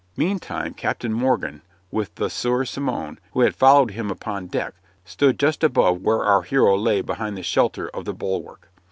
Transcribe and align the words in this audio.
Meantime 0.17 0.73
Captain 0.73 1.13
Morgan, 1.13 1.61
with 1.91 2.15
the 2.15 2.27
Sieur 2.27 2.65
Simon, 2.65 3.19
who 3.33 3.41
had 3.41 3.55
followed 3.55 3.91
him 3.91 4.09
upon 4.09 4.47
deck, 4.47 4.73
stood 5.05 5.37
just 5.37 5.63
above 5.63 6.01
where 6.01 6.23
our 6.23 6.41
hero 6.41 6.75
lay 6.75 7.01
behind 7.01 7.37
the 7.37 7.43
shelter 7.43 7.87
of 7.89 8.05
the 8.05 8.13
bulwark. 8.15 8.67